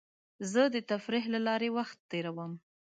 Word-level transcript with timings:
زه 0.51 0.61
د 0.73 0.75
تفریح 0.91 1.25
له 1.33 1.39
لارې 1.47 1.69
وخت 1.77 1.97
تېرووم. 2.11 2.53